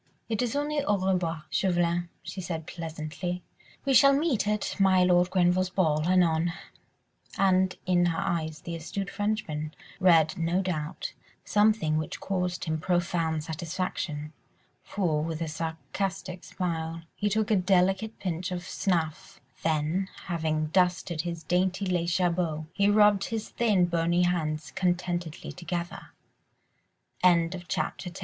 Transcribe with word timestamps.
"It 0.29 0.41
is 0.41 0.55
only 0.55 0.83
au 0.83 0.97
revoir, 0.97 1.45
Chauvelin," 1.51 2.09
she 2.23 2.41
said 2.41 2.65
pleasantly, 2.65 3.43
"we 3.85 3.93
shall 3.93 4.13
meet 4.13 4.47
at 4.47 4.79
my 4.79 5.03
Lord 5.03 5.29
Grenville's 5.29 5.69
ball, 5.69 6.07
anon." 6.07 6.53
And 7.37 7.75
in 7.85 8.07
her 8.07 8.17
eyes 8.19 8.61
the 8.61 8.75
astute 8.75 9.11
Frenchman 9.11 9.75
read, 9.99 10.39
no 10.39 10.63
doubt, 10.63 11.13
something 11.45 11.97
which 11.99 12.19
caused 12.19 12.65
him 12.65 12.79
profound 12.79 13.43
satisfaction, 13.43 14.33
for, 14.81 15.21
with 15.21 15.39
a 15.39 15.47
sarcastic 15.47 16.43
smile, 16.45 17.03
he 17.15 17.29
took 17.29 17.51
a 17.51 17.55
delicate 17.55 18.17
pinch 18.17 18.49
of 18.51 18.67
snuff, 18.67 19.39
then, 19.61 20.09
having 20.25 20.69
dusted 20.73 21.21
his 21.21 21.43
dainty 21.43 21.85
lace 21.85 22.17
jabot, 22.17 22.65
he 22.73 22.89
rubbed 22.89 23.25
his 23.25 23.49
thin, 23.49 23.85
bony 23.85 24.23
hands 24.23 24.71
contentedly 24.71 25.51
together. 25.51 26.07